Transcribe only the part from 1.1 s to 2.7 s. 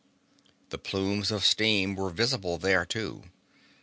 of steam were visible